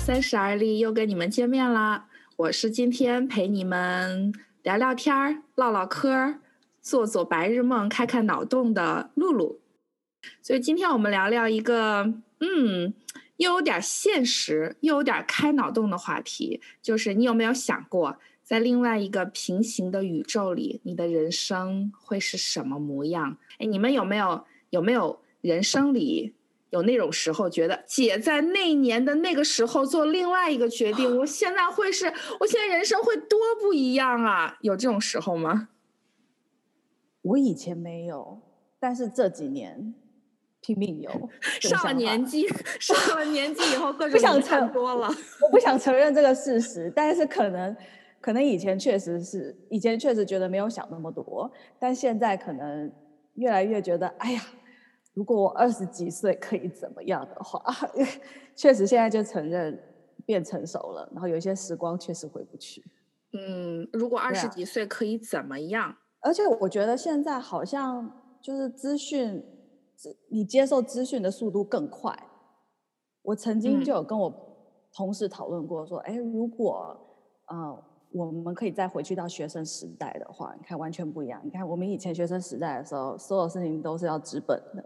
[0.00, 2.08] 三十而立，又跟你们见面啦！
[2.36, 4.32] 我是今天陪你们
[4.62, 6.40] 聊聊天儿、唠唠嗑儿、
[6.80, 9.60] 做做白日梦、开开脑洞的露露。
[10.42, 12.92] 所以今天我们聊聊一个，嗯，
[13.36, 23.36] 又有点现实，又有点开脑洞的话题，就是你有没有想过，在另外一个平行的宇宙里，你的人生会是什么模样？
[23.58, 26.34] 哎，你们有没有有没有人生里？
[26.70, 32.06] 有那种时候，觉得姐在那年的那个时候做另外一个决定，我现在会是，
[32.40, 34.56] 我现在人生会多不一样啊！
[34.62, 35.68] 有这种时候吗？
[37.22, 38.40] 我以前没有，
[38.78, 39.94] 但是这几年
[40.60, 41.10] 拼命有。
[41.60, 42.46] 上了年纪，
[42.78, 45.08] 上了年纪以后，各种不想承多了。
[45.42, 47.76] 我不想承认这个事实，但是可能，
[48.20, 52.90] 可能以前确实是，以前确实觉得没有想那么多，但现在可能
[53.34, 54.42] 越来越觉得，哎呀。
[55.14, 57.62] 如果我二十几岁可以怎么样的话，
[58.54, 59.78] 确实现在就承认
[60.24, 62.82] 变成熟了，然后有一些时光确实回不去。
[63.32, 65.96] 嗯，如果二十几岁可以怎么样？
[66.20, 68.10] 而且我觉得现在好像
[68.42, 69.42] 就是资讯，
[70.30, 72.16] 你接受资讯的速度更快。
[73.22, 74.32] 我曾经就有跟我
[74.92, 76.96] 同事讨论过，说，哎，如果
[77.46, 81.40] 呃我们可以再回去到学生时代的话，你看完全不一样。
[81.44, 84.84] 你看我们以前学生时代的时候，所有事情都是要纸本的。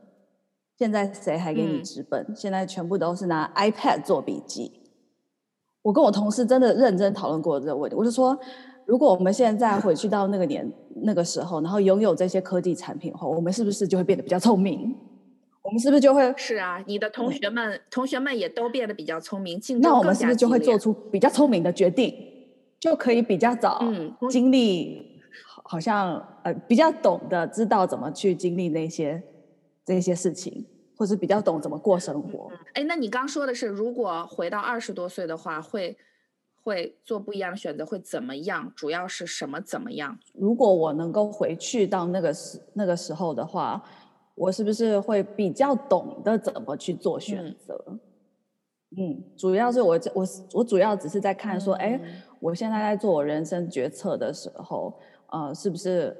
[0.76, 2.26] 现在谁还给你纸本？
[2.34, 4.72] 现在全部都是拿 iPad 做笔记。
[5.82, 7.96] 我跟我同事真的认真讨论过这个问题。
[7.96, 8.36] 我就说，
[8.84, 10.68] 如果我们现在回去到那个年
[11.02, 14.96] 那个时候，然后拥有这些科技产品后，我们是不是就会变得比较聪明？
[15.62, 16.34] 我们是不是就会？
[16.36, 22.14] 是啊，你的同学们，同学们也都变得比较聪明，竞争那我们是不是就会做出比较聪明的决定？
[22.80, 23.82] 就可以比较早
[24.28, 25.20] 经历，
[25.62, 29.22] 好像呃比较懂得知道怎么去经历那些。
[29.84, 32.50] 这些事情，或是比较懂怎么过生活。
[32.72, 35.96] 哎，那你刚说的是，如果回到二十多岁的话，会
[36.62, 38.72] 会做不一样的选择，会怎么样？
[38.74, 40.18] 主要是什么怎么样？
[40.32, 43.82] 如果我能够回去到那个时那个时候的话，
[44.34, 47.98] 我是不是会比较懂得怎么去做选择？
[48.96, 52.00] 嗯，主要是我我我主要只是在看说，哎，
[52.40, 54.94] 我现在在做我人生决策的时候，
[55.30, 56.16] 呃，是不是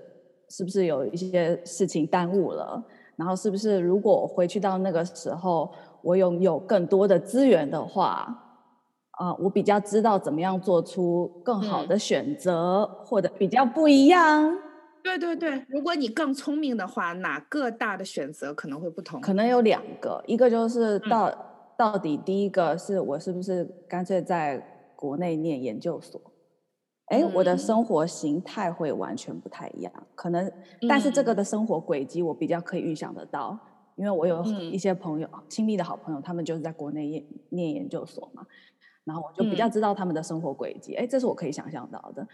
[0.48, 2.84] 是不是有一些事情耽误了？
[3.16, 5.70] 然后是不是如果回去到那个时候，
[6.02, 8.36] 我拥有更多的资源的话，
[9.12, 14.58] 啊，我比较知道怎么样做出更好的选择，或者比较不一样。
[15.02, 19.20] 对对对，如果你更聪明的话，哪个大的选择可能会不同？
[19.20, 21.30] 可能有两个，一个就是到
[21.76, 26.20] 到底第一个是我是不是干脆在国内念研究所？
[27.06, 30.50] 哎，我的生活形态会完全不太一样，可能，
[30.88, 33.58] 但是这个的生活轨迹我比较可以预想得到，
[33.94, 38.46] 因为我有一些朋友，亲密的好朋友，他们就是在国内念念研究所嘛，
[39.04, 42.26] 然后我就比较知道他们的生活轨迹，哎，这是我可以想象到的。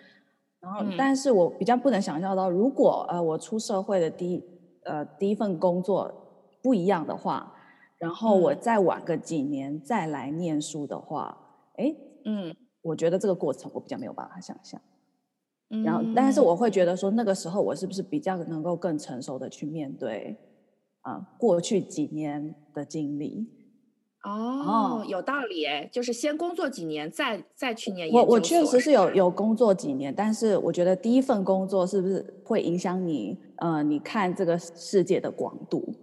[0.60, 4.44] 然后，但是我比较不能想象到，如果呃我出社会的第一
[4.84, 6.14] 呃第一份工作
[6.62, 7.52] 不一样的话，
[7.98, 11.36] 然后我再晚个几年再来念书的话，
[11.76, 11.92] 哎，
[12.24, 12.54] 嗯。
[12.82, 14.80] 我觉得这个过程我比较没有办法想象，
[15.84, 20.36] 然后，但是我会觉得说，那个时候我是不是比较能够更成熟的去面对
[21.02, 23.46] 啊过去几年的经历？
[24.24, 35.94] 哦，有道理哎，就是先工作几年，再再去年我我确实是有有工作几年，但是我觉得第一份工作是不是会影响你呃你看这个世界的广度？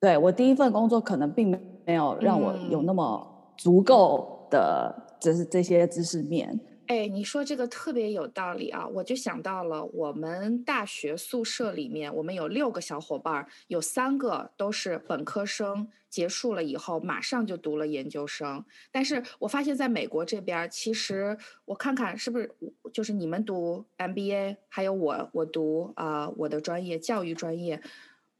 [0.00, 1.50] 对我第一份工作可能并
[1.84, 5.02] 没有让我有那么足够的。
[5.20, 6.60] 这是这些知识面。
[6.86, 8.86] 哎，你说这个特别有道理啊！
[8.86, 18.64] 我就想到了我们大学宿舍里面，我们有六个小伙伴，有三个都是本科生，结束了以后马上就读了研究生。
[18.92, 22.48] 但是我发现在美国这边，其实我看看是不是
[22.92, 27.82] 就是你们读 MBA，还有我我读啊我的专业教育专业，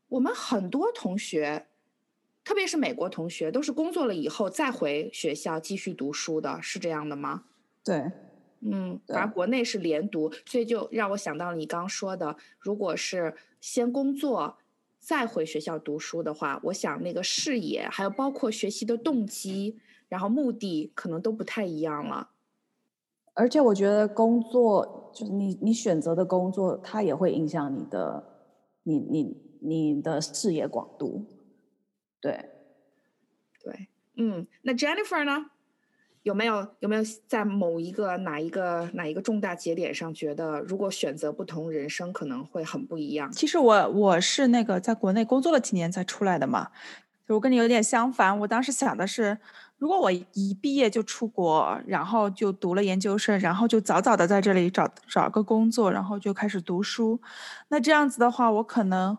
[0.07, 1.67] 我们很多同学。
[2.47, 7.43] 特别是美国同学，都是工作了以后再回学校继续读书的，是这样的吗？
[7.83, 8.13] 对，
[8.61, 14.59] 嗯，反而国内是连读，所以就让我想到了你刚说的，如果是先工作
[15.01, 22.31] 再回学校读书的话，我想那个视野，还有包括学习的动机，然后目的可能都不太一样了。
[23.35, 28.23] 而且我觉得工作就是你你选择的工作，它也会影响你的
[28.85, 31.27] 你你你的视野广度。
[32.27, 32.51] 对，
[33.63, 35.47] 对，嗯，那 Jennifer 呢？
[36.23, 43.31] 有没有有没有在某一个哪一个哪一个重大节点上，觉得如果选择不同，人生可能会很不一样？
[43.31, 46.71] 其实我我是那个在国内工作了几年才出来的嘛，
[47.29, 49.39] 就我跟你有点相反，我当时想的是，
[49.79, 57.21] 如果我一毕业就出国，然后就读了研究生，然后就早早的在这里找找个工作，然后就开始读书，
[57.69, 59.17] 那这样子的话，我可能我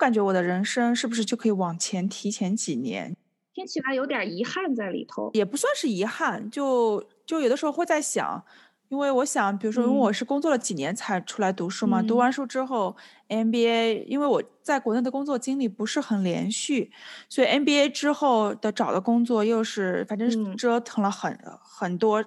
[0.00, 3.14] 感觉我的人生是不是就可以往前提前几年？
[3.52, 8.42] 听起来有点遗憾在里头，也不算是遗憾，就就有的时候会在想。
[8.88, 12.96] 因为我想，比如说，因为我是工作了几年才出来读书嘛，读完书之后
[13.28, 16.90] ，MBA，因为我在国内的工作经历不是很连续，
[17.28, 22.24] 所以 MBA 之后的找的工作又是，反正折腾了很很多，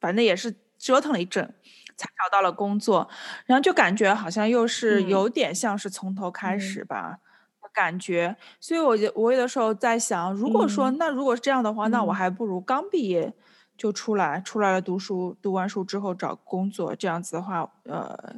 [0.00, 1.54] 反正也是折腾了一阵，
[1.98, 3.06] 才找到了工作，
[3.44, 7.18] 然后就感觉好像又是有点像是从头开始吧，
[7.74, 13.34] 感觉，所以我就我有的时候在想，如果说那如果是这样的话，那我还不如刚毕业。
[13.78, 18.34] 就出来，出来了读书，读完书之后找工作，这样子的话，呃，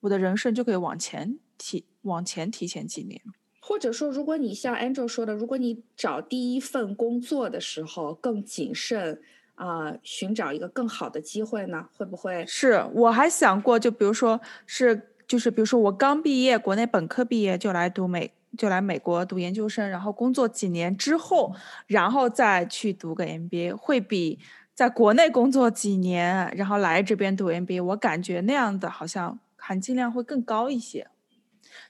[0.00, 3.22] 我的人生就可以往前提，往前提前几年。
[3.60, 9.22] 或者说，如果你像 Angel 说的，如果你找第一份工作的时候更谨慎，
[9.60, 12.46] 啊，寻找一个更好的机会呢，会不会？
[12.46, 21.54] 是，我还想过，就比如说是，就是比如说我刚毕业，国内本科毕业就来读美，就来美国读研究生，然后工作几年之后，
[21.86, 24.38] 然后再去读个 MBA，会比。
[24.72, 31.06] 在国内工作几年，然后来这边读 MBA，我感觉那样的好像含金量会更高一些。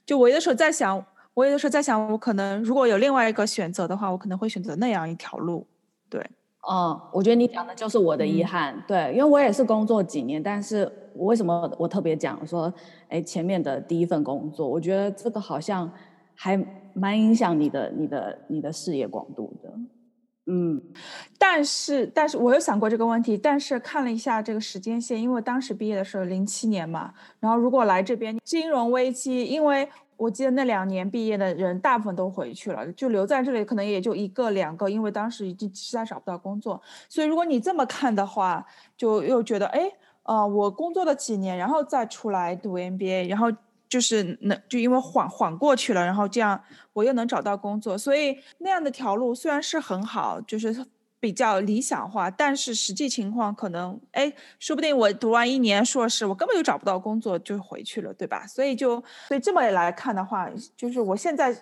[0.05, 5.69] 就我有的时候在想，我有的时候在想，我可能如果有另外一个选择的话，我可能会选择那样一条路。
[6.09, 6.29] 对，
[6.69, 8.83] 嗯，我觉得你讲的就是我的遗憾。
[8.87, 12.73] 对，因为我也是工作几年，但是我为什么我特别讲说，
[13.09, 15.91] 哎，前面的第一份工作，我觉得这个好像
[16.35, 16.63] 还
[16.93, 19.73] 蛮影响你的、你的、你的视野广度的。
[20.47, 20.83] 嗯，
[21.39, 29.89] 但是但是我有想过这个问题，但是看了一下这个时间线，因为当时毕业的时候零七年嘛，然后如果来这边金融危机，因为
[30.21, 39.91] 我记得那两年毕业的人大部分都回去了，就留在这里可能也就一个两个，因为当时已经实在找不到工作，所以如果你这么看的话，就又觉得哎，
[40.25, 43.51] 呃，我工作了几年，然后再出来读 MBA，然后。
[43.91, 46.63] 就是能就因为缓缓过去了，然后这样
[46.93, 50.87] 我又能找到工作，所以那样的条路虽然是很好，就是
[51.21, 58.47] 比较理想化，但是实际情况可能，哎，说不定我读完一年硕士，我根本就找不到工作就回去了，对吧？
[58.47, 61.55] 所以就所以这么来看的话，就是我现在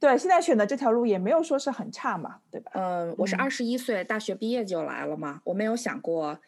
[0.00, 2.72] 对现在选的这条路也没有说是很差嘛，对吧？
[2.74, 6.38] 嗯，我是二十一岁大学毕业就来了嘛，我没有想过。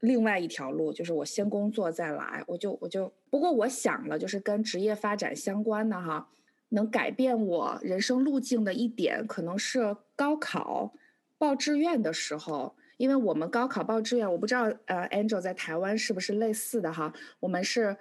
[0.00, 6.28] 另外一条路就是我先工作再来，我就我就不过我想了，就是跟职业发展相关的哈，
[6.70, 10.92] 能改变我人生路径的一点，可能是高考
[11.38, 17.96] 报志愿的时候，因为我们高考报志愿，我不知道呃，Angel 在台湾是不是类似的哈，我们是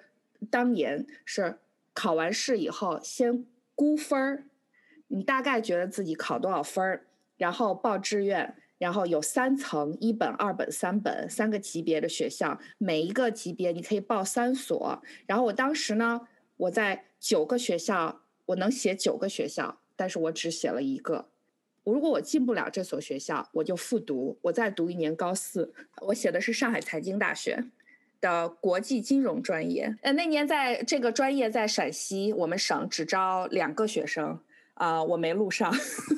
[0.49, 1.59] 当年是
[1.93, 3.45] 考完试以后先
[3.75, 4.45] 估分儿，
[5.07, 7.05] 你大概觉得自己考多少分儿，
[7.37, 8.55] 然后报志愿。
[8.79, 15.01] 然后有三层，一本、二本、三本，三个级别的学校，每一个级别你可以报三所。
[15.25, 16.27] 然后我当时呢，
[16.57, 21.29] 我在九个学校，我能写九个学校，但是我只写了一个。
[21.83, 25.73] 如果我进不了这所学校，我就复读，我再读一年高四。
[26.01, 27.63] 我写的是上海财经大学
[28.21, 29.93] 的国际金融专业。
[30.01, 34.39] 呃，那年在这个专业在陕西，我们省只招两个学生，
[34.75, 35.73] 啊，我没录上。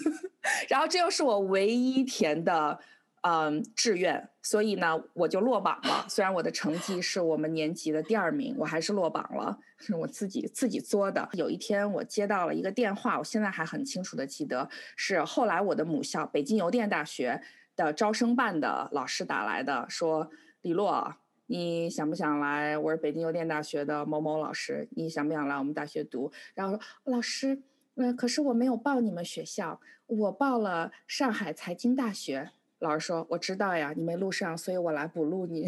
[0.70, 2.80] 然后这又是我唯一填的，
[3.28, 6.06] 嗯，志愿，所以呢，我就落榜了。
[6.08, 11.28] 虽然我的成绩是我们年级的第二名，我还是落榜了，是我自己自己作的。
[11.34, 17.42] 有一天我接到了一个电话，我现在还很清楚的记得，是后来我的母校北京邮电大学
[17.76, 20.30] 的招生办的老师打来的，说
[20.62, 21.16] 李洛，
[21.48, 22.78] 你想不想来？
[22.78, 26.32] 我是北京邮电大学的某某老师，你想不想来我们大学读？
[26.54, 27.64] 然后说老师。
[27.98, 32.52] 嗯，可是我没有报你们学校，我报了上海财经大学。
[32.86, 35.68] 老师说我知道呀，你没录上，所以我来补录你。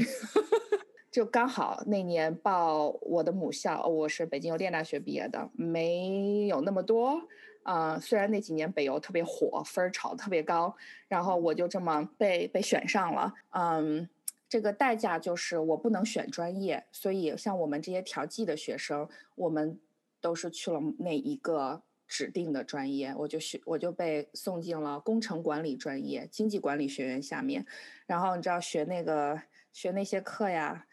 [1.09, 7.19] 就刚好那年报我的母校，我是北京邮电大学毕业的，没有那么多。
[7.63, 10.73] 啊，虽然那几年北邮特别火，分儿炒特别高，
[11.07, 13.33] 然后我就这么被被选上了。
[13.49, 14.07] 嗯，
[14.47, 19.79] 这个代价就是我不能选专业，所以像我们这些调剂的学生，我们
[20.21, 21.81] 都是去了那一个。
[22.07, 27.65] 指定的专业，我就学，我就被送进了工程管理专业、经济管理学院下面。
[28.05, 29.41] 然后你知道学那个
[29.73, 30.85] 学那些课呀，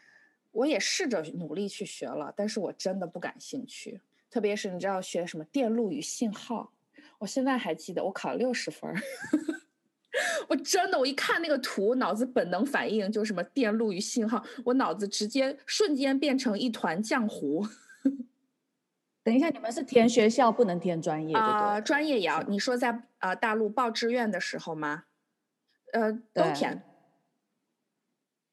[0.51, 4.01] 我也试着努力去学了，但是我真的不感兴趣。
[4.29, 6.73] 特别是你知道学什么电路与信号，
[7.19, 8.93] 我现在还记得我考了六十分。
[10.49, 17.67] 我真的，我一看那个图，脑子本能反应就是什么电路与信号，我脑子直接瞬间变成一团浆糊。
[19.25, 22.43] 等一下，你们是填学校不能填专业，啊、对专业也要。
[22.43, 25.05] 你说在呃大陆报志愿的时候吗？
[25.95, 26.83] 呃，都填，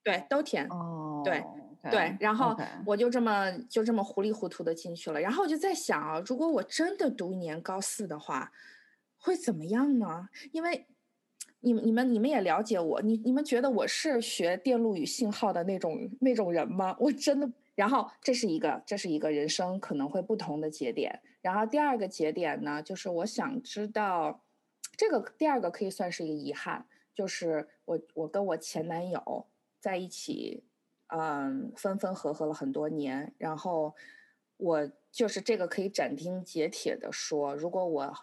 [0.02, 0.66] 对，都填。
[0.70, 1.44] 哦，对
[1.92, 5.20] 对，然后我就这么就这么糊里糊涂的进去了。
[5.20, 8.54] 然后我就在想啊，如果我真的读一年高四的话，
[9.18, 10.30] 会怎么样呢？
[10.54, 10.88] 因为
[11.60, 16.96] 你们你们你们也了解我，你你们觉得我是学电路与信号的那种那种人吗？
[16.98, 17.52] 我真的。
[17.82, 21.20] 然后这是一个这是一个人生可能会不同的节点。
[21.42, 24.44] 然后第二个节点呢，就是我想知道，
[24.96, 26.86] 这个第二个可以算是一个遗憾，
[27.16, 29.48] 就是我我跟我前男友
[29.80, 30.64] 在一起。
[31.14, 33.94] 嗯，分分合合了很多年，然后
[34.56, 38.14] 我就是这个可以斩钉截铁的说，如果我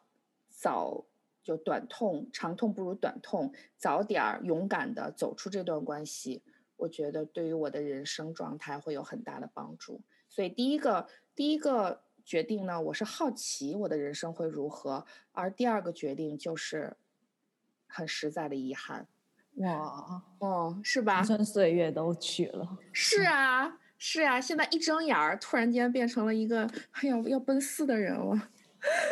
[0.49, 1.05] 早
[1.43, 6.43] 就短痛，长痛不如短痛，早点儿勇敢的走出这段关系，
[6.79, 10.01] 我觉得对于我的人生状态会有很大的帮助。
[10.29, 16.97] 所以第一个第一个决定呢，我是好奇我的人生会如何，而第二个决定就是
[17.87, 19.07] 很实在的遗憾。
[19.57, 21.21] 哇，哦，是吧？
[21.23, 28.51] 青春岁月都去了，是啊，是啊，现在一睁眼儿，突然间变成了一个哎呀要奔四的人了。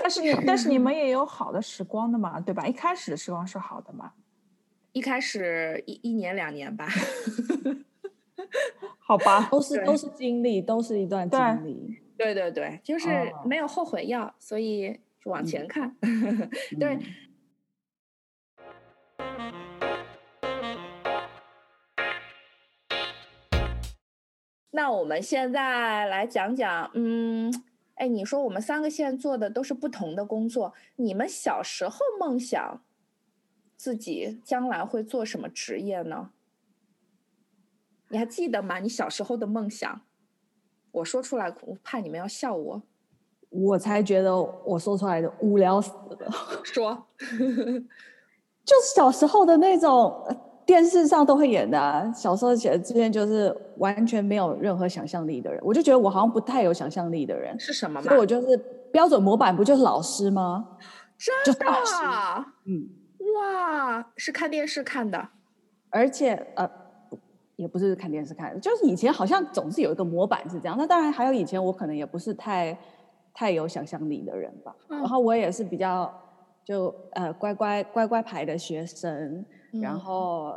[0.00, 2.64] 但是你但是你们也有好的时光的嘛，对吧？
[2.64, 4.12] 一开始的时光是好的嘛。
[4.96, 6.88] 一开始一一年两年吧，
[8.98, 11.98] 好吧，都是都是经历，都是一段经历。
[12.16, 15.94] 对对对，就是哦没有后悔药，所以就往前看。
[16.80, 16.98] 对
[19.18, 19.52] 嗯
[24.72, 27.52] 那我们现在来讲讲，嗯，
[27.96, 32.82] 哎，你说我们三个现在做的都是不同的工作，你们小时候梦想
[33.76, 36.30] 自己将来会做什么职业呢？
[38.09, 38.78] 你还记得吗？
[38.78, 40.00] 你小时候的梦想，
[40.92, 42.83] 我说出来，我怕你们要笑我。
[43.50, 46.30] 我才觉得我说出来的无聊死了，
[46.64, 58.18] 说，就是小时候的那种呃电视上都会演的、啊，小时候写的之前就是完全没有任何想象力的人，我就觉得我好像不太有想象力的人，是什么吗所以？
[58.18, 58.56] 我就是
[58.92, 60.76] 标准模板不就是老师吗？
[61.16, 62.45] 真就是老师，的？
[62.66, 62.88] 嗯，
[63.38, 65.28] 哇，是看电视看的。
[65.90, 66.71] 而且呃。
[67.57, 70.76] 也不是看电视看的，就是以前好像总是有一个模板是这样。
[70.76, 72.78] 那当然还有以前我可能也不是太
[73.33, 74.76] 太有想象力的人吧。
[74.90, 76.14] 嗯然后我也是比较
[76.62, 79.43] 就呃乖乖乖乖牌的学生，
[79.81, 80.55] 然嗯后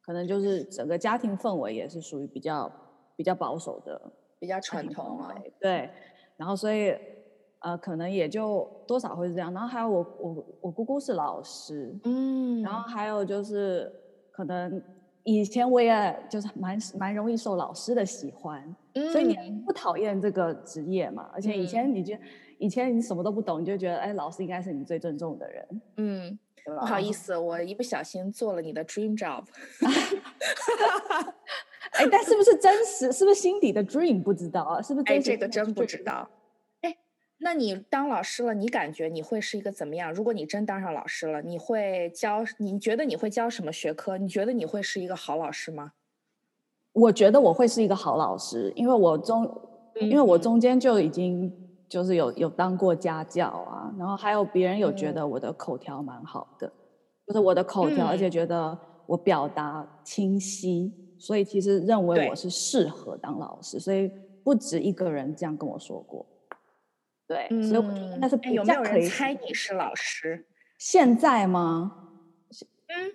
[0.00, 2.72] 可能就是整个家庭氛围也是属于比较
[3.16, 4.00] 比较保守的
[4.38, 5.90] 比较传统啊，对，
[6.38, 6.96] 然后所以
[7.64, 9.52] 呃可能也就多少会是这样。
[9.52, 13.90] 然后还有我我我姑姑是老师，嗯，然后还有就是
[14.30, 14.80] 可能
[15.22, 18.62] 以前我也就是蛮蛮容易受老师的喜欢，
[19.10, 21.30] 所以你嗯不讨厌这个职业嘛？
[21.32, 22.14] 而且以前你就、
[22.58, 26.38] 以前你什么都不懂，你就觉得哎，老师应该是你最尊重的人，嗯，
[26.78, 29.42] 不好意思，我一不小心做了你的 dream job。
[31.92, 33.10] 哎，但是不是真实？
[33.12, 34.82] 是不是心底的 dream 不知道啊？
[34.82, 35.22] 是不是？
[35.22, 36.02] 这个真不知。
[36.02, 36.28] 道。
[37.34, 40.12] 哎，那你当老师了，你感觉你会是一个怎么样？
[40.12, 42.44] 如果你真当上老师了，你会教？
[42.58, 44.16] 你觉得你会教什么学科？
[44.16, 45.92] 你觉得你会是一个好老师吗？
[46.92, 49.42] 我觉得我会是一个好老师，因为我中，
[50.00, 51.52] 因为我嗯中间就已经
[51.88, 56.72] 就是有有当过家教啊，然后还有别人有觉嗯得我的口条蛮好的，
[57.26, 64.08] 就是我的口条，而且嗯觉得我表达清晰，所以其实认为我是适合当老师，所以
[64.44, 66.24] 不止一个人这样跟我说过。
[67.26, 70.46] 对，所以我觉得那是比较可以人猜你是老师？
[70.78, 72.10] 现在吗？
[72.88, 73.12] 嗯，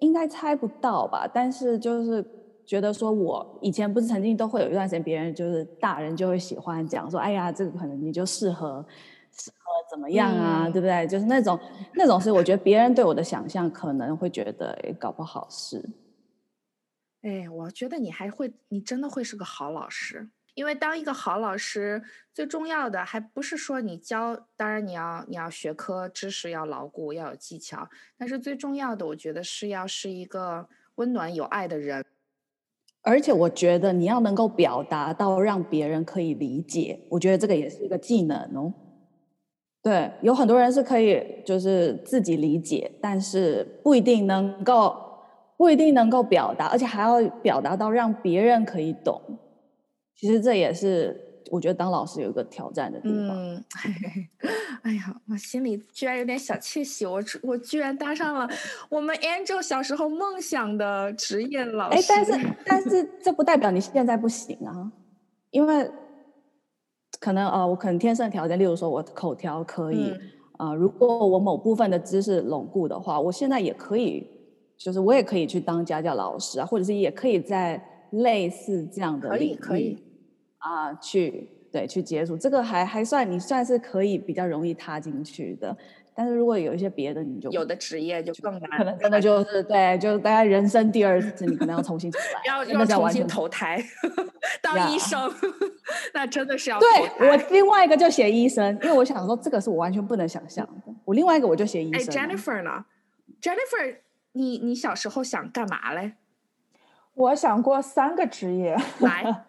[0.00, 1.26] 应该猜不到吧？
[1.26, 2.24] 但是就是
[2.66, 8.84] 觉得说，我以前不是曾经都会有一段时间，别人就是大人就会喜欢讲说，哎呀，这个可能你就适合
[9.30, 9.56] 适合
[9.90, 11.06] 怎么样啊，嗯对不对？
[11.06, 11.58] 就是那种
[11.94, 15.82] 那种是我觉得别人对我的想象可能会觉得，哎，搞不好是。
[17.22, 20.28] 哎，我觉得你还会，你真的会是个好老师。
[20.56, 27.86] 因为当一个好老师，最重要的还不是说你教，当然你要你要学科知识要牢固，要有技巧，
[28.16, 32.02] 但是最重要的，我觉得是要是一个温暖有爱的人。
[33.02, 38.72] 而且我觉得你要能够表达到让别人可以理解，我觉得这个也是一个技能哦。
[39.82, 44.96] 对，有很多人是可以就是自己理解，但是不一定能够
[45.58, 49.20] 不一定能够表达，而且还要表达到让别人可以懂。
[50.16, 51.14] 其实这也是
[51.50, 53.36] 我觉得当老师有一个挑战的地方。
[53.36, 53.64] 嗯，
[54.82, 58.48] 哎呀，我心里居然有点小窃喜，我我居然当上了
[58.88, 61.98] 我们 Angel 小时候梦想的职业老师。
[61.98, 62.32] 哎，但是
[62.64, 64.90] 但是这不代表你现在不行啊，
[65.50, 65.90] 因为
[67.20, 70.20] 可能呃，我可能天生条件，例如说我口条可以，嗯
[70.58, 74.26] 啊、如果我某部分的知识巩固的话，我现在也可以，
[74.78, 79.98] 就是我也可以去当家教老师啊，或者是也可以在类似这样的可以领域
[80.66, 85.76] 啊、去对去接触，这个还还算你算是可以比较容易踏进去的。
[86.12, 93.78] 但是如果有一些别的，你就有的职业就更难，可能真的就是对，就是大家人生第二次，你可能要重新出来， 要要重新投胎
[94.62, 95.34] 当医呀生，
[96.14, 96.88] 那真的是要对
[97.20, 97.36] 我。
[97.50, 100.94] 另外一个就写医生，因为我想说这个是我完全不能想象的。
[101.04, 102.26] 我另外一个我就写医哎生哎。
[102.26, 102.86] ，Jennifer 呢
[103.42, 103.96] ？Jennifer，
[104.32, 106.12] 你你小时候想干嘛嘞？
[107.12, 109.44] 我想过三个职业，来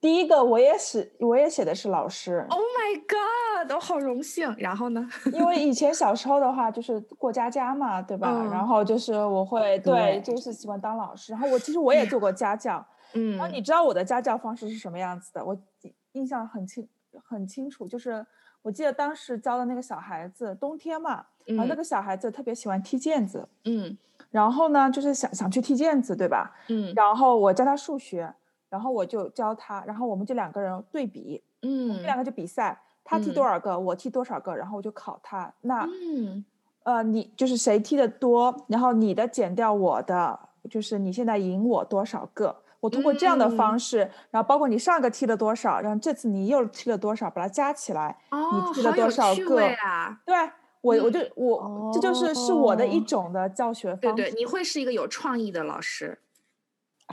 [0.00, 4.54] 第一个我也是，我也写的是老师，，Oh my God，我好荣幸。
[4.58, 5.04] 然后呢？
[5.32, 8.30] 因为以前小时候的话就是过家家嘛，对吧？
[8.32, 11.32] 嗯然后就是我会对，对就是喜欢当老师。
[11.32, 15.44] 然后我其实我也做过家教， 嗯然后你知道我的家教方式是什么样子的？
[15.44, 15.52] 我
[15.82, 16.88] 印印象很清
[17.28, 18.24] 很清楚，就是
[18.62, 23.98] 我记得当时教的那个小孩子，冬天嘛，然后那嗯个小孩子特别喜欢踢毽子，嗯
[24.30, 26.54] 然后呢就是想想去踢毽子，对吧？
[26.68, 28.32] 嗯然后我教他数学，
[28.68, 35.52] 然后我就教他，然后我们就两个人对比，嗯我们嗯两个就比赛，他踢多嗯少个，我踢多少个，然后我就考他。
[35.62, 36.44] 那嗯
[36.84, 40.38] 呃，你就是谁踢的多，然后你的减掉我的，
[40.70, 42.56] 就是你现在赢我多少个。
[42.80, 43.98] 我通过这样的方嗯式，
[44.30, 50.20] 然后包括你上个踢了多少，然后这次你又踢了多少，把它加起来，哦，踢了多少个味啊！
[50.24, 50.36] 对
[50.80, 54.36] 我我嗯就我、这就是是我的一哦种的教学对对，方式。
[54.38, 56.20] 你会是一个有创意的老师。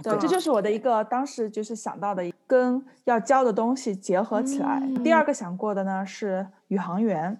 [0.03, 4.81] 对，这就是我的一个当时就是想到的跟要教的东西结合起来。
[5.03, 7.39] 第二个想过的呢是宇航员，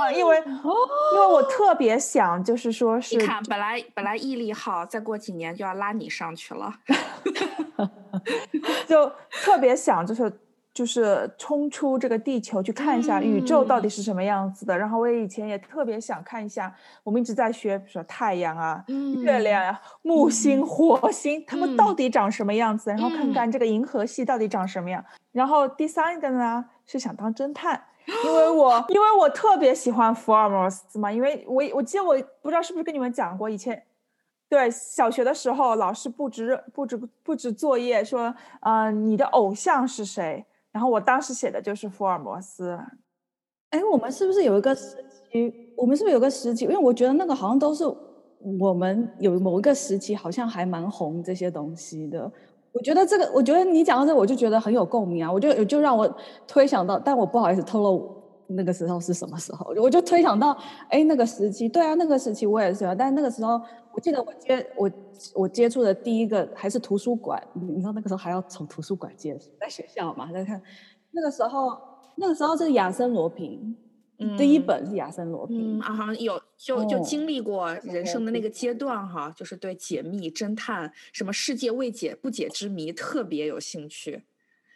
[0.00, 6.72] 啊，因为因为我特别想就是说是你看，本来本来毅力好，再过几年就要拉你上去了。
[8.86, 10.30] 就特别想就是
[10.76, 14.76] 就是冲出这个地球去看一下宇宙到底是什么样子的。
[14.76, 16.70] 然后我以前也特别想看一下，
[17.02, 18.84] 我们一直在学，比如说太阳啊、
[19.24, 25.02] 月亮呀、木星、火星，它们到嗯底长什么样子，然后看嗯看这个银河系到底长什么样。
[25.32, 27.82] 然后第三个呢是想当侦探。
[28.24, 33.82] 因为我 因为我特别喜欢福尔摩斯嘛，因为我我记得我不知道是不是跟你们讲过，以前
[34.48, 40.44] 对，小学的时候，老师布置布置布置作业说，呃，你的偶像是谁？
[40.76, 42.78] 然后我当时写的就是福尔摩斯。
[43.70, 45.72] 哎，我们是不是有一个时期？
[45.74, 46.66] 我们是不是有个时期？
[46.66, 47.82] 因为我觉得那个好像都是
[48.60, 52.30] 我们有某一个时期，好像还蛮红这些东西的。
[52.72, 55.32] 我觉得这个，我觉得你讲到这，我就觉得很有共鸣啊！
[55.32, 56.06] 我就就让我
[56.46, 60.54] 推想到，但我不好意思透露那个时候是什么时候，我就推想到，
[60.90, 62.94] 哎，那个时期，对啊，那个时期我也是啊。
[62.94, 63.58] 但那个时候，
[63.96, 64.90] 我记得我接我
[65.34, 70.62] 我接触的第一个还是图书馆，你你知道那个时候还要从图书馆借书，在学校嘛，在看
[71.12, 71.78] 那个时候，
[72.16, 73.74] 那个时候是亚森罗平，
[74.36, 84.24] 第一嗯本是亚森罗平嗯，，啊，好像有就就哦经历过人生的那个阶段哈，就是对解密、侦探、什么世界未解不解之谜特别有兴趣。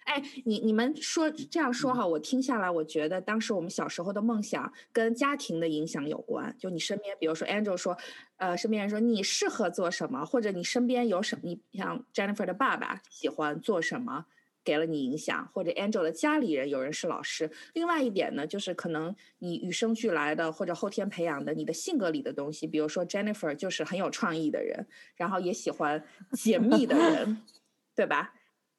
[0.04, 6.54] 哎，你你们说这样说哈，我听下来，我觉得当时我们小时候的梦想跟家庭的影响有关。
[6.58, 7.96] 就你身边，比如说 Angel 说，
[8.36, 14.24] 呃，身边人说你适合做什么，或者你身边有什么，你像 Jennifer 的爸爸喜欢做什么，
[14.64, 17.50] 给了你影响，或者 Angel 的家里人有人是老师。
[17.74, 27.42] 另外一点呢，就是可能你与生俱来的或者后天培养的你的性格里的东西，比如说 Jennifer 就是很有创意的人，然后也喜欢解密的人，
[27.94, 28.34] 对吧？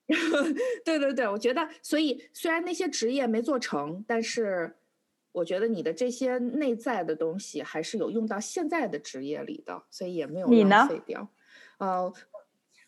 [0.83, 4.75] 对对对，我觉得，所以虽然那些职业没做成，但是
[5.31, 11.29] 我觉得你的这些内在的东西还是有用到现在的职业里的，所以也没有浪费掉。
[11.77, 12.11] 呃，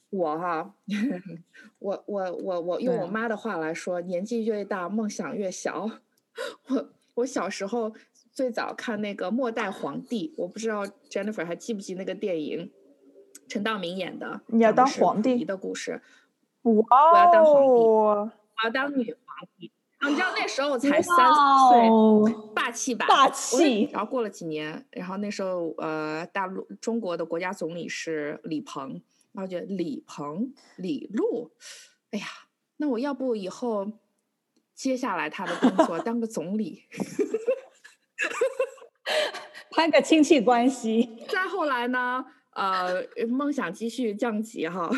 [0.09, 0.75] 我哈，
[1.79, 5.89] 我我我我用我妈的话来说，年纪越大，梦想越小。
[6.67, 7.93] 我我小时候
[8.31, 12.71] 最早看那个《末代皇帝》，我不知道 Jennifer 还记不记那个电影，
[13.47, 16.01] 陈道明演的，你要当皇帝的故事。
[16.63, 19.71] 哇要当皇帝哦，我要当女皇帝。
[19.99, 23.05] 然后你知道那时候我才三四岁，霸气吧？
[23.07, 31.51] 霸气然后过了几年，然后那时候呃，大陆中国的国家总理是李鹏，然后觉得李鹏、李璐，
[32.11, 32.25] 哎呀，
[32.77, 33.93] 那我要不以后
[34.75, 36.83] 接下来他的工作当个总理？
[39.71, 41.25] 攀个亲戚关系。
[41.29, 44.91] 再后来呢，呃，梦想继续降级哈。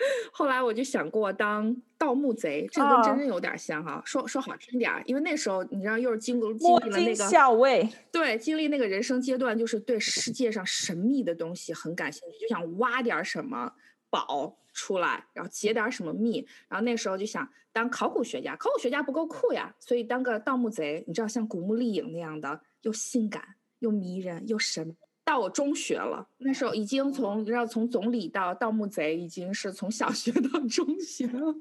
[0.32, 4.02] 后来我就想过当盗墓贼，这个跟真啊真有点像哈。
[4.04, 13.72] 说说好听点儿，因为那时候你知道，又是经过经历了那个校尉，对，经历那个人生阶段，就是对世界上神秘的东西很感兴趣，就想挖点儿什么，
[14.08, 16.46] 宝出来，然后解点什么密。
[16.68, 23.42] 然后那时候就想当考古学家，考古学家不够酷呀，所以当个盗墓贼，你知道像古墓丽影那样的，又性感
[23.80, 24.96] 又迷人又神。
[25.30, 31.54] 到我中学了，那时候已经从你知道从总理到盗墓贼，已经是从小学到中学了。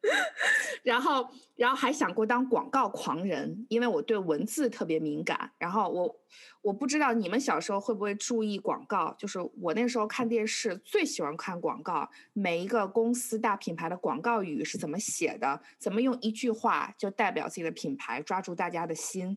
[0.82, 5.52] 然后，然后还想过当广告狂人，因为我对文字特别敏感。
[5.58, 6.20] 然后我，
[6.62, 19.36] 我不知道你们小时候会不会注意广告，就是我那时候看电视最喜欢看广告，每一个公司大品牌的广告语是怎么写的，怎么用一句话就代表自己的品牌，抓住大家的心。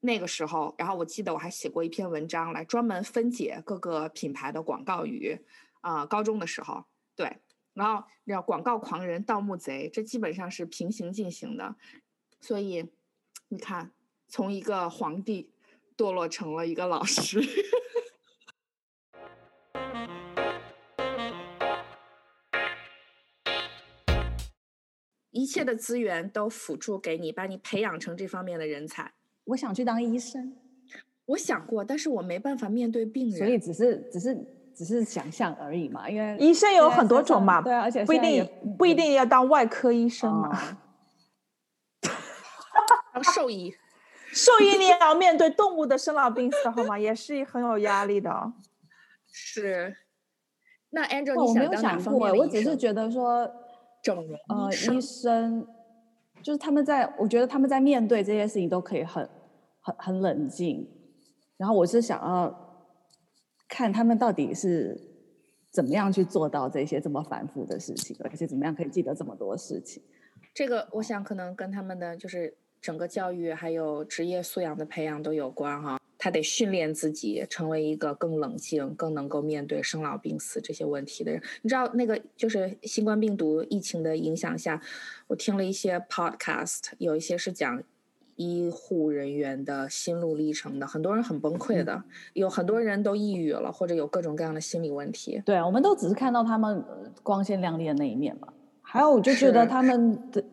[0.00, 5.38] 那个时候，然后我记得我还写过一篇文章来专门分解各个品牌的广告语，
[5.80, 7.38] 啊，高中的时候，对。
[7.74, 11.76] 然后，叫广告狂人、盗墓贼，这基本上是平行进行的。
[12.40, 12.90] 所以，
[13.48, 13.92] 你看，
[14.28, 15.52] 从一个皇帝
[15.94, 17.42] 堕落成了一个老师，
[25.30, 29.12] 一切的资源都辅助给你，把你培养成这方面的人才。
[29.46, 30.54] 我想去当医生，
[31.24, 34.52] 我想过，但是我没办法面对病人，所以只是，只是。
[34.76, 40.50] 只是想象而已嘛，因为医生有很多种嘛，对啊，而且不一定不一定要当外科医生嘛。
[43.10, 43.74] 当兽医，
[44.34, 46.98] 兽医你也要面对动物的生老病死，好吗？
[46.98, 48.52] 也是很有压力的。
[49.32, 49.96] 是。
[50.90, 53.50] 那 Angel，我没有想过，我只是觉得说，
[54.02, 55.66] 整容呃，医生
[56.42, 59.26] 就是他们在，我觉得他们在面对这些事情都可以很
[59.86, 60.88] 很很冷静，
[61.56, 62.64] 然后我是想要。
[63.68, 64.96] 看他们到底是
[65.72, 70.00] 怎么样去做到这些这么繁复的事情，而且怎么样可以记得这么多事情。
[70.54, 75.98] 这个我想可能跟他们的就是整个教育还有职业素养的培养都有关哈。
[76.16, 81.42] 他得训练自己成为一个更冷静、更能够面对生老病死这些问题的人。
[81.62, 84.80] 你知道那个就是新冠病毒疫情的影响下，
[85.26, 87.82] 我听了一些 podcast，有一些是讲。
[88.36, 92.02] 医护人员的心路历程的，很多人很崩溃的，
[92.34, 95.42] 有很多人都抑郁了，或者有各种各样的心理问题。
[95.44, 96.84] 对，我们都只是看到他们
[97.22, 98.48] 光鲜亮丽的那一面嘛。
[98.82, 100.44] 还有，我就觉得他们的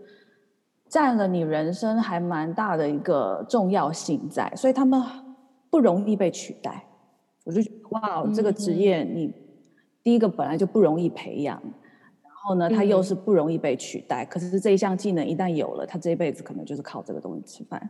[0.88, 5.02] 占了你人生还蛮大的一个重要性在，所以他们
[5.70, 6.86] 不容易被取代。
[7.44, 9.34] 我就哇，这个职业你
[10.02, 11.62] 第一个本来就不容易培养。
[12.44, 14.26] 然后呢，他又是不容易被取代。
[14.26, 17.90] 可是这一项技能一旦有了，他这一辈子可能就是靠这个东西吃饭。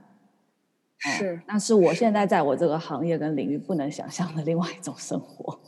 [1.00, 5.60] 是，那是我现在在我这个行业跟领域不能想象的另外一种生活。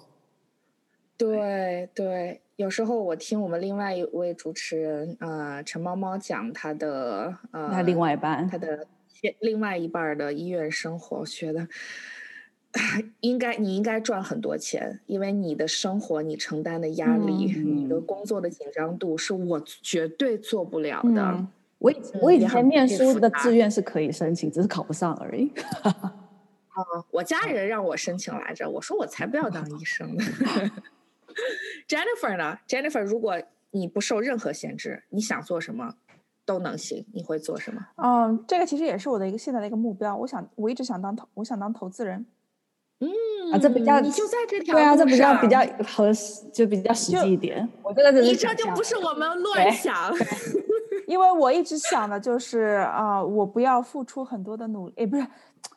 [1.18, 8.86] 对对，有时候我听我们另外一位主持人呃陈猫猫讲他的呃他另外一半他的
[9.40, 11.68] 另外一半的医院生活，我觉得。
[13.28, 21.48] 应该你应该赚很多钱，因为你的生活你承担的压力，你的工作的紧张度是我绝对做不了的。
[21.80, 25.52] 我以我以前念书的志愿是可以申请，只是考不上而已。
[25.82, 26.14] 啊，
[27.12, 30.24] 我家人让我申请来着，我说我才不要当医生呢。
[31.88, 35.96] Jennifer 呢？Jennifer，如果你不受任何限制，你想做什么
[36.46, 37.86] 都能行，你会做什么？
[37.98, 40.16] 嗯，这个其实也是我的一个现在的一个目标。
[40.16, 42.26] 我想我一直想当投，我想当投资人。
[43.08, 47.68] 嗯啊，这比较你就在这条对啊，这比较比较合适，就比较实际一点。
[47.84, 50.12] 我觉得你这就不是我们乱想，
[51.08, 55.28] 因为我一直想的就是啊，我不要付出很多的努力，哎，不是，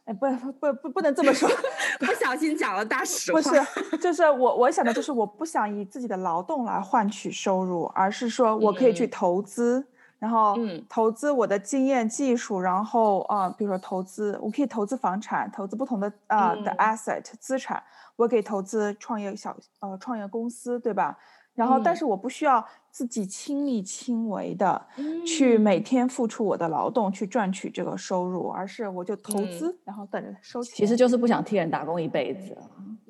[0.07, 1.49] 哎，不不不不能这么说，
[2.01, 3.41] 不小心讲了大实话。
[3.41, 9.85] 不是，就是我我想的就是我不想以自己的劳动来换取收入，而是说我可以去投资。
[10.19, 10.57] 然后
[10.89, 17.83] 投资我的经验技术，然后啊，比如说投资，我可以投资房产，投资不同的啊的 asset 资产，
[18.17, 21.17] 我可以投资创业小呃创业公司，对吧？
[21.55, 24.81] 然后，但是我不需要自己亲力亲为的
[25.27, 30.73] 去每天付出我的劳动去赚取这个收入，而是我就投资，然后等着收钱。
[30.77, 32.57] 其实就是不想替人打工一辈子，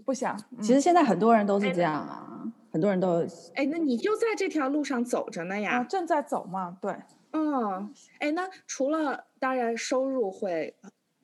[0.03, 0.35] 不想。
[0.63, 2.43] 其实现在很多人都是这样啊。
[2.71, 5.85] 很多人都哎，那你就在这条路上走着呢呀？
[5.85, 6.95] 正在走嘛，对。
[7.33, 10.75] 嗯，哎，那除了当然收入会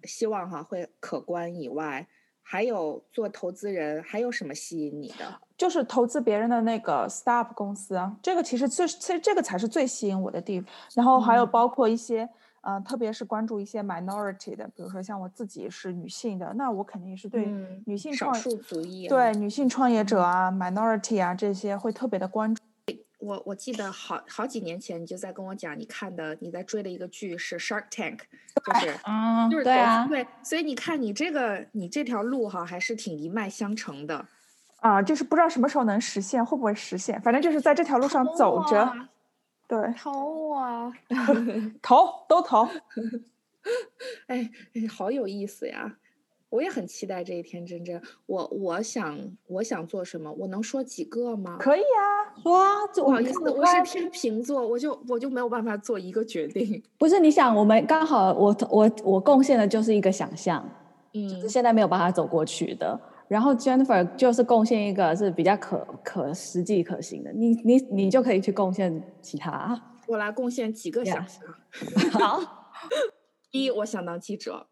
[0.04, 2.06] 希望哈会可观以外，
[2.42, 5.40] 还有做投资人还有什么吸引你的？
[5.56, 10.68] 就是投资别人的那个 startup 公司啊，这个其实最其实这个才是最吸引我的地方。
[10.94, 12.28] 然后还有包括一些。
[12.66, 17.46] 嗯，特别是关注一些 minority 的，比如说像我自己是女性的，那我肯定是对
[17.86, 22.62] 女性创数族裔，对女性创业者啊，minority 啊这些会特别的关注。
[23.18, 28.18] 我我记得好好几年前你就在跟我讲，你看的你在追的一个剧是 Shark Tank，
[28.64, 34.26] 就是嗯，对啊，对，所以你看你这个你这条路哈还是挺一脉相承的。
[34.80, 37.18] 啊，就是不知道什么时候能实现，会不会实现？
[37.22, 38.92] 反正就是在这条路上走着。
[39.82, 40.92] 对，投啊，
[41.82, 42.68] 投都投。
[44.28, 44.50] 哎，
[44.88, 45.96] 好有意思呀！
[46.50, 48.00] 我也很期待这一天真正。
[48.26, 50.30] 我我想我想做什么？
[50.32, 51.56] 我能说几个吗？
[51.58, 52.06] 可以啊，
[52.42, 52.86] 说啊。
[52.94, 56.80] 不好意思，我是天秤座，我就我就没有办法做一个决定。
[56.98, 60.64] 不是你想，我们刚好我我我贡献的就是一个想象，
[61.14, 63.00] 嗯，现在没有办法走过去的。
[63.26, 69.98] 然后 Jennifer 就是贡献一个是比较可可实际可行的，你你你就可以去贡献其他。
[70.06, 71.42] 我来贡献几个想象。
[72.12, 72.70] 好，
[73.50, 74.66] 第一，我想当记者，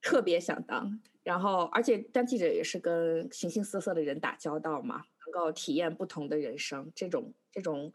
[0.00, 1.00] 特别想当。
[1.22, 7.92] 然后，而且当记者也是跟形形色色的人打交道嘛，能够体验不同的人生，这种这种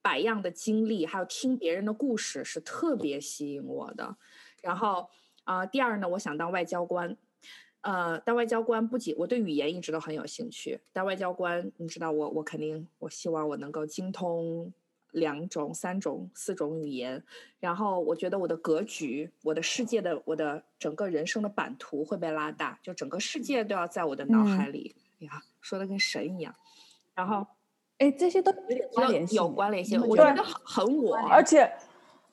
[0.00, 4.16] 百样的经历，还有听别人的故事，是特别吸引我的。
[4.62, 5.10] 然后，
[5.44, 7.16] 啊，第二呢，我想当外交官。
[7.82, 14.72] 呃，当外交官不仅我对语言一直都很有兴趣，当外交官，你知道我我肯定我希望我能够精通
[15.10, 17.22] 两种、三种、四种语言，
[17.58, 24.94] 然后我觉得我的格局、我的世界的、我的整个人生的版图会被拉大，就整个世界都要在我的脑海里。
[25.20, 26.54] 哎呀，说的跟神一样。
[27.16, 27.44] 然后，
[27.98, 31.68] 哎，这些都有点关联性，有关联性，我觉得很我，而且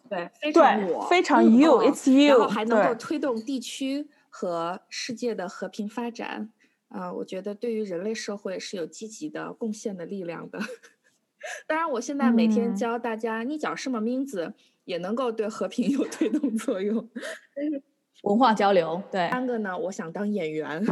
[0.08, 4.08] 对非常我，非常 you，it's you，然后还能够推动地区。
[4.30, 6.52] 和世界的和平发展，
[6.88, 10.60] 啊，我觉得对于人类社会是有积极的贡献的力量的。
[11.68, 17.10] 当然，我现在每天教大家，你叫什么名字，也能够对和平 有推动作用。
[18.24, 19.30] 文化交流，对。
[19.30, 20.84] 三个呢，我想当演员。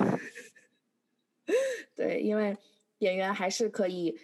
[1.94, 2.58] 对，因为
[3.00, 4.18] 演员还是可以，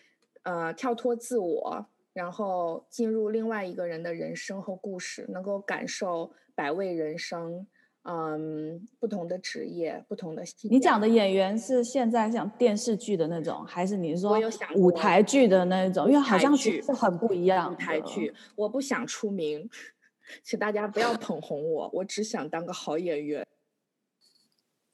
[0.43, 7.67] 呃，跳脱自我，然后进入另外一个人的人生和故事，能够感受百味人生。
[8.05, 10.43] 嗯，不同的职业，不同的。
[10.63, 14.37] 你讲的演员是现在像电视剧的那种，还是你说
[14.75, 16.07] 舞台剧的那种？
[16.07, 17.71] 因为好像是很不一样。
[17.71, 19.69] 舞台剧，我不想出名，
[20.43, 23.47] 请大家不要捧红我，我只想当个好演员。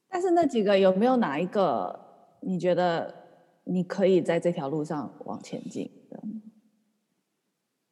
[0.08, 2.00] 但是那几个有没有哪一个
[2.42, 3.14] 你觉得
[3.64, 6.22] 你可以在这条路上往前进的？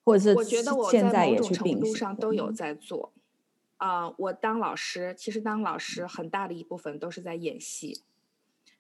[0.03, 3.12] 或者是我觉得我在某种程度上都有在做。
[3.77, 8.01] 啊，我当老师，其实当老师很大的一部分都是在演戏。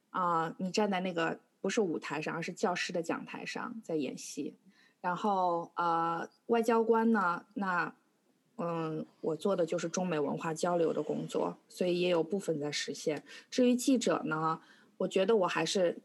[0.09, 4.55] 啊，你站在那个不是舞台上，而是教师的讲台上在演戏。
[5.01, 7.93] 然后，呃，外交官呢，那，
[8.57, 13.23] 嗯，我做的就是中美文化交流的工作，所以也有部分在实现。
[13.51, 14.59] 至于记者呢，
[14.97, 15.97] 我觉得我还是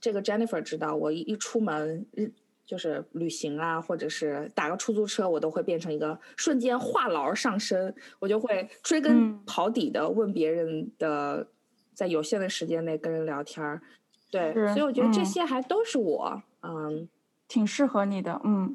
[0.00, 2.06] 这个 Jennifer 知道，我一一出门。
[2.66, 11.46] 就是旅行啊，或者是打个出租车，我都会变成一个瞬间话痨上身，我就会追根刨底的问别人的，
[11.94, 13.80] 在有限的时间内跟人聊天儿，
[14.32, 17.08] 对，所以我觉得这些还都是我，嗯，
[17.46, 18.74] 挺适合你的，嗯，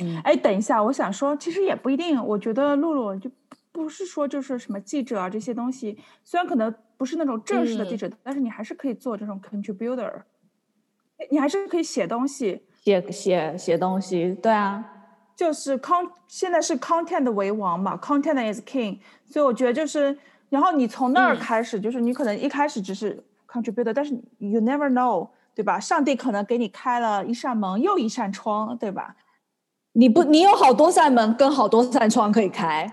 [0.00, 3.30] 嗯，哎，等一下，我想说，其实也不一定，我觉得露露就
[3.70, 10.22] 不是说就是什么记者啊这些东西，虽然可能不是那种正式的记者，但是你还是可以做这种 contributor。
[11.30, 14.84] 你还是可以写东西，写写写东西，对啊，
[15.36, 20.16] 就是 con 现在是 content 为王嘛，content is king，所以我觉得就是，
[20.48, 25.78] 然后你从那儿开始，就是你可能一开始只是 contributor，但是 you never know，对吧？
[25.78, 29.16] 上帝可能给你开了一扇门又一扇窗，对吧？
[29.92, 32.92] 你不，你有好多扇门跟好多扇窗可以开。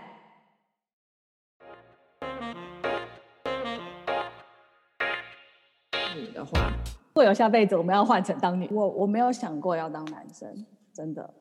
[6.15, 6.76] 你的话。
[7.17, 11.33] 会有下辈子我们要换成当女，我我没有想过要当男生，真的，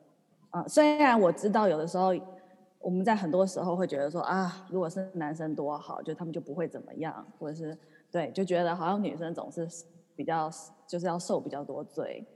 [0.48, 2.14] 啊，虽然我知道有的时候
[2.78, 7.76] 我们在很多时候会觉得说啊，如果是男生多好，就他们就不会怎么样，或者是
[8.10, 9.68] 对，就觉得好像女生总是
[10.14, 10.50] 比较
[10.86, 12.26] 就是要受比较多罪，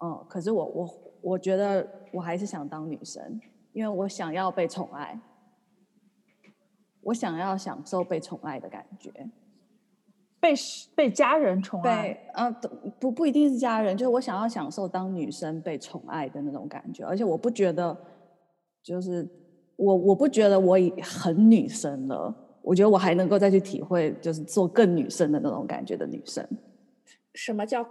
[0.00, 0.90] 嗯，可是我我
[1.22, 3.40] 我觉得我还是想当女生，
[3.72, 5.18] 因为我想要被宠爱，
[7.00, 9.10] 我想要享受被宠爱的感觉。
[10.40, 10.54] 被
[10.94, 12.50] 被家人宠爱，呃，
[12.98, 17.96] 不不一定是家人，就是我想要享受当女生被宠爱的那种感觉，而且我不觉得，
[18.82, 19.28] 就是
[19.76, 26.46] 我我不觉得我已很女生了，我觉得我还能够再去体会，就是做更女生的那种感觉的女生。
[27.34, 27.84] 什么叫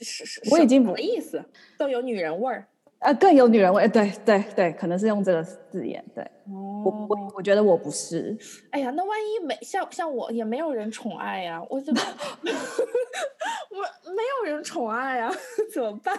[0.00, 0.40] 是是？
[0.50, 1.44] 我已经什么意思？
[1.76, 2.68] 都有女人味儿。
[3.00, 6.24] 呃，更有女人味，对对对，可能是用这个字眼，对。
[6.48, 8.36] 哦，我我我觉得我不是。
[8.70, 12.00] 哎呀，那万一没像像我也没有人宠爱呀，我怎么
[12.42, 15.30] 我没有人宠爱呀，
[15.72, 16.18] 怎么办？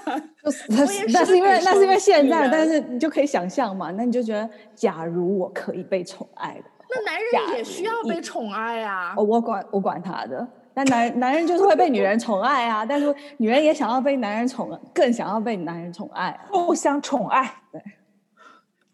[0.70, 9.16] 那那是因为那是因为现在，但是你就可以想象嘛，那你就觉得，假如我可以被宠爱的，那男人也需要被宠爱呀。
[9.18, 10.48] 哦，我管我管他的。
[10.78, 17.82] 但男男人就是会被女人宠爱啊，但是女人也想要被男人宠，更想要被男人宠爱啊，互相宠爱，对。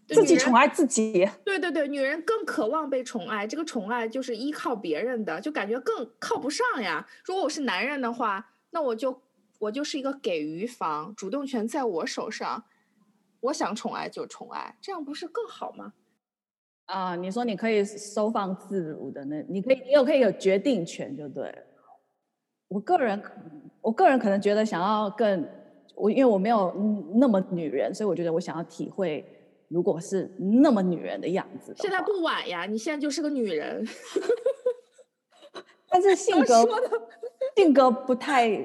[0.07, 7.05] 自己宠爱自己，对对对，女人更渴望被宠爱，这个宠爱就是依靠别人的，就感觉更靠不上呀。
[7.25, 9.21] 如果我是男人的话，那我就
[9.59, 12.63] 我就是一个给予方，主动权在我手上，
[13.41, 15.91] 我想宠爱就宠爱，这样不是更好吗？
[16.85, 21.51] 啊，你说你可以收放自如的，那你可以，你有可以有决定权，就对。
[22.73, 23.21] 我个人，
[23.81, 25.47] 我个人可能觉得想要更，
[25.95, 26.73] 我因为我没有
[27.15, 29.23] 那么女人，所以我觉得我想要体会。
[29.69, 30.29] 如果是
[30.61, 32.65] 那么女人的样子，现在不晚呀！
[32.67, 33.83] 你现在就是个女人，
[35.89, 36.63] 但是性格
[37.55, 38.55] 性格不太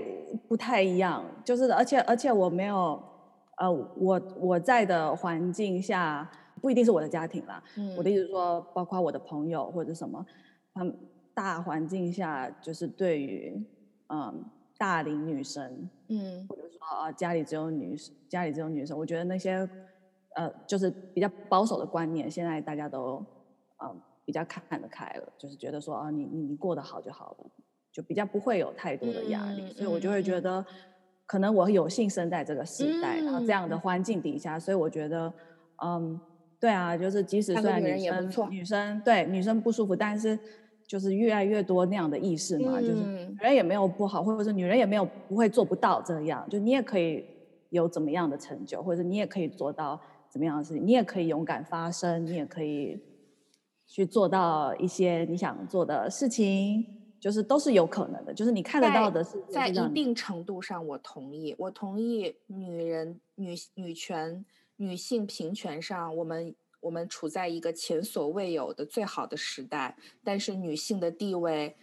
[0.46, 3.02] 不太一样，就是而且而且我没有
[3.56, 7.62] 呃，我我在的环境下不一定是我的家庭啦。
[7.78, 10.22] 嗯，我的意思是说，包括我的朋友或者什么，
[10.74, 10.94] 他们
[11.32, 13.58] 大环境下就是对于
[14.08, 14.44] 嗯
[14.76, 17.96] 大龄女生，嗯，或者说啊家里只有女
[18.28, 19.68] 家里只有女生，我觉得那些。
[20.36, 23.14] 呃，就是比较保守的观念，现在大家都
[23.78, 23.92] 呃
[24.24, 27.50] 比较看得开了，就是觉得说啊，你你你过得好就好了，
[27.92, 30.64] 就比较不会有太多的压力，所以我就会觉得，
[31.26, 35.32] 可能我有幸生在这个时代，然后这样的环境底下，所以我觉得，
[35.82, 36.20] 嗯，
[36.60, 40.38] 对啊，就是即使虽然女生女生对女生不舒服，但是
[40.88, 47.24] 就是越来越多那样的意识嘛，就是女人也没有不好，或者是女人也没有不会做不到这样，就你也可以
[47.68, 50.00] 有怎么样的成就，或者你也可以做到。
[50.30, 53.00] 怎么样的事情，你也可以勇敢发声，你也可以
[53.86, 56.84] 去做到一些你想做的事情，
[57.18, 58.34] 就是都是有可能的。
[58.34, 64.44] 就是你看得到的是，在一定程度上，我同意，我同意女人、女女权、
[64.76, 69.96] 女性平权上，我们我们处在一个前所未有的最好的时代。
[70.22, 71.76] 但是女性的地位，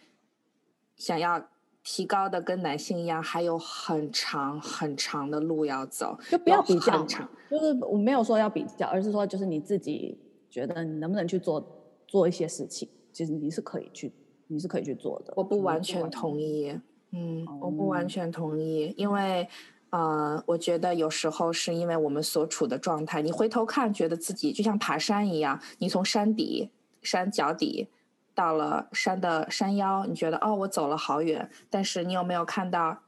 [0.96, 1.50] 想要。
[1.88, 7.06] 提高的跟男性一样，还有很长很长的路要走，就不要比较。
[7.48, 10.18] 就是我没有说要比较，而是说就是你自己
[10.50, 11.64] 觉得你能不能去做
[12.08, 14.12] 做一些事情，其实你是可以去，
[14.48, 15.34] 你是可以去做的。
[15.38, 16.76] 我不完全同意，
[17.12, 19.48] 嗯，我不完全同意，因为
[19.96, 26.70] 呃，我觉得有时候是因为我们所处的状态，你回头看，觉得自己就像爬山一样，你从山底
[27.02, 27.88] 山脚底。
[28.34, 31.50] 到了山的山腰，你觉得哦，我走了好远。
[31.70, 33.02] 但是你有没有看到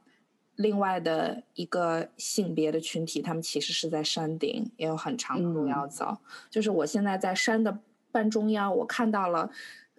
[0.56, 3.20] 另外的一个性别的群体？
[3.20, 6.16] 他们其实是在山顶，也有很长的路要走。
[6.48, 7.78] 就是我现在在山的
[8.10, 9.50] 半中央，我看到了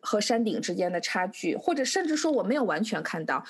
[0.01, 3.45] 和山顶之间的差距，或者甚至说我没有完全看到。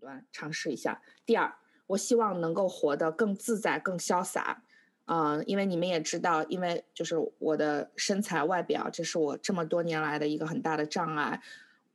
[0.00, 1.00] 端尝试一下。
[1.24, 1.54] 第二，
[1.88, 4.62] 我希望能够活得更自在、更潇洒。
[5.06, 11.40] 嗯，因为你们也知道，因为就是我的身材外表，这是我这么多年来的一个很大的障碍。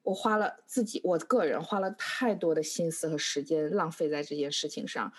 [0.04, 5.12] 我花了自己，我个人花了太多的心思和时间浪费在这件事情上，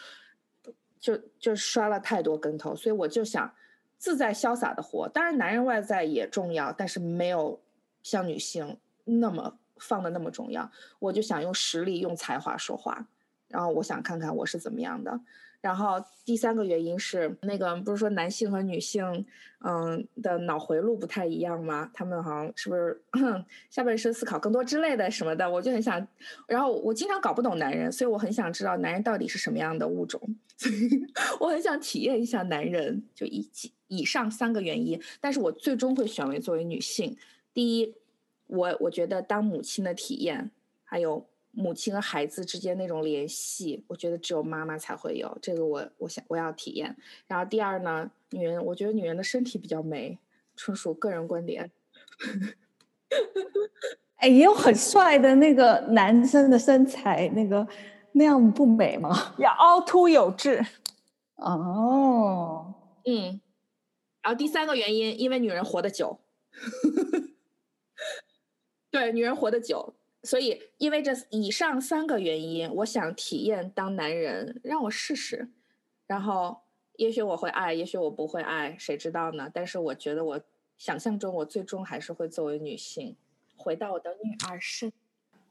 [0.98, 2.74] 就就摔了太多跟头。
[2.74, 3.54] 所以我就想
[3.98, 5.06] 自在潇洒的活。
[5.10, 7.60] 当然，男人外在也重要，但是没有
[8.02, 10.72] 像女性那么放的那么重要。
[10.98, 13.06] 我就想用实力、用才华说话，
[13.52, 15.20] 然后我想看看我是怎么样的。
[15.60, 19.24] 然后第三个原因是，那个不是说男性和女性，
[19.60, 21.88] 嗯的脑回路不太一样吗？
[21.94, 23.00] 他们好像是不是
[23.70, 25.48] 下半身思考更多之类的什么的？
[25.48, 26.04] 我就很想，
[26.48, 30.20] 然后我经常搞不懂男人，所以我很想知道男人到底是什么样的物种，
[30.58, 31.06] 所以
[31.38, 33.04] 我很想体验一下男人。
[33.14, 33.48] 就以
[33.86, 37.16] 以上三个原因，但是我最终会选为作为女性。
[37.54, 37.94] 第一，
[38.48, 40.50] 我我觉得当母亲的体验，
[40.82, 41.24] 还有。
[41.52, 45.38] 母亲和孩子之间那种联系，我觉得只有妈妈才会有。
[45.40, 46.96] 这个我我想我要体验。
[47.26, 50.18] 然后第二呢，女人，我觉得女人的身体比较美，
[50.56, 51.70] 纯属个人观点。
[54.16, 57.66] 哎，也有很帅的那个男生的身材，那个
[58.12, 59.34] 那样不美吗？
[59.38, 60.64] 要凹凸有致。
[61.36, 63.40] 哦，嗯。
[64.22, 66.20] 然后第三个原因，因为女人活得久。
[68.90, 69.94] 对，女人活得久。
[70.24, 75.48] 所以，因为这以上三个原因，我想体验当男人，让我试试。
[76.06, 76.60] 然后，
[76.96, 79.50] 也许我会爱，也许我不会爱，谁知道呢？
[79.52, 80.40] 但是，我觉得我
[80.78, 83.16] 想象中，我最终还是会作为女性，
[83.56, 84.92] 回到我的女儿身。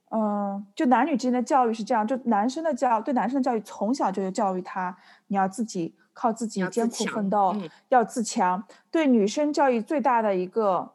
[0.09, 4.97] 嗯，就男女之间的教育是这样，就男生的教对男生的教育，从小就教育他，
[5.27, 7.53] 你要自己靠自己艰苦奋斗，
[7.89, 8.63] 要自强。
[8.89, 10.93] 对女生教育最大的一个。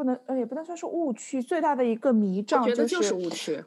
[0.00, 1.42] 不能，呃，也不能算是误区。
[1.42, 3.62] 最大的一个迷障，就是误区，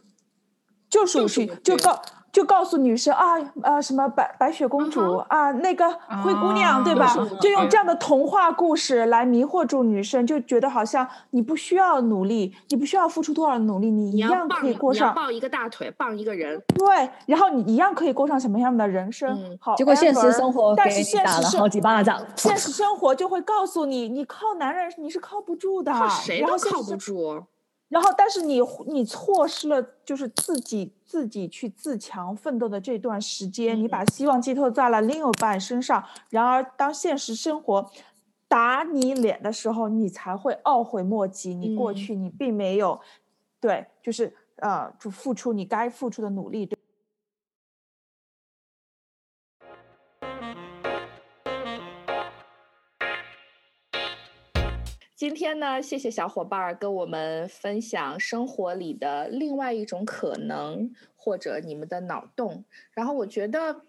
[0.90, 2.02] 就是误区，就告。
[2.34, 5.88] 就告诉女生啊，呃，什么白白雪公主啊，那个
[6.24, 7.16] 灰姑娘，对吧？
[7.40, 16.60] 就用这样的童话故事来迷惑住女生，就觉得好像你不需要努力，你不需要付出多少努力，你一样可以过上抱一个大腿，傍一个人。
[16.76, 19.56] 对，然后你一样可以过上什么样的人生？
[19.62, 22.20] 好，结果现实生活但是现实好几巴掌。
[22.36, 27.44] 现实生活就会告诉你，你靠男人你是靠不住的，靠谁都靠不住。
[27.90, 36.04] 然后，但是你你错失了，就是自己自己去自强奋斗的这段时间，你把希望寄托在了另一半身上。
[36.30, 37.92] 然而，当现实生活
[38.48, 41.54] 打你脸的时候，你才会懊悔莫及。
[41.54, 43.00] 你过去你并没有，
[43.60, 46.68] 对，就是呃，就付出你该付出的努力。
[55.24, 62.66] 今天呢，谢谢小伙伴儿跟我们分享生活里的另外一种可能，或者你们的脑洞。
[62.92, 63.84] 然后我觉得，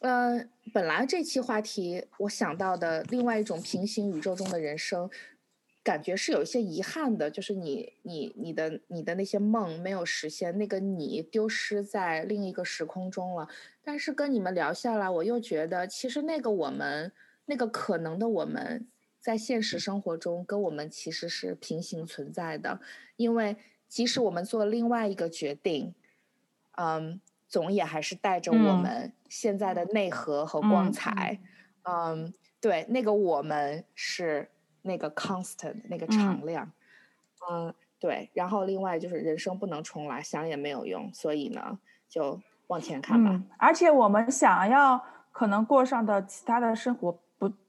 [0.00, 5.10] 嗯，本来这期话题我想到的另外一种平行宇宙中的人生，
[5.82, 13.46] 感觉是有一些遗憾的，就是你、你、你的、你的那些梦没有实现，那个你丢失在另一个时空中了。
[13.84, 17.12] 但是跟你们聊下来，我又觉得，其实那个我们，
[17.44, 18.88] 那个可能的我们。
[19.28, 22.80] 在现实生活中，跟我们其实是平行存在的，
[23.16, 25.94] 因为即使我们做另外一个决定，
[26.78, 31.38] 嗯，总也还是带着我们现在的内核和光彩，
[31.82, 34.48] 嗯，对，那个我们是
[34.80, 36.72] 那个 constant 那个常量，
[37.50, 43.42] 嗯，对，然后另外就是人生不能重来，想也没有用，所以呢，就往前看吧。
[43.58, 47.20] 而且我们想要可能过上的其他的生活。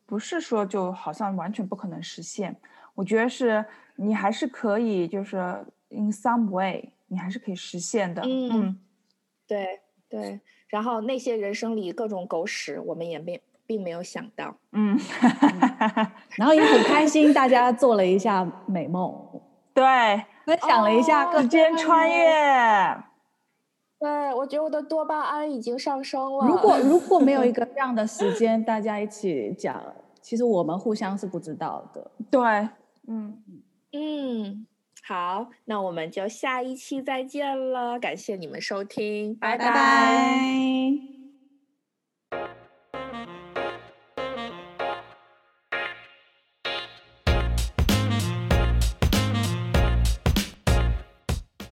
[0.10, 2.55] 不是说就好像完全不可能实现，
[2.95, 3.64] 我觉得是
[3.95, 5.38] 你还是可以，就是
[5.89, 8.24] in some way，你还是可以实现的。
[8.26, 8.80] 嗯，
[9.45, 10.41] 对对。
[10.68, 14.55] 然后那些人生里各种狗屎，我们也并并没有想到。
[14.72, 14.99] 嗯，
[16.38, 19.14] 然后也很开心，大家做了一下美梦，
[19.76, 19.86] 对，
[20.43, 22.97] 分享了一下时间穿越。
[24.00, 26.47] 对，我觉得我的多巴胺已经上升了。
[26.47, 29.82] 如果如果没有一个 这样的时间，大家一起讲，
[30.22, 32.10] 其实我们互相是不知道的。
[32.32, 32.41] 对，
[33.08, 33.43] 嗯
[33.91, 34.66] 嗯，
[35.06, 41.18] 好，那我们就下一期再见了，感谢你们收听，拜拜。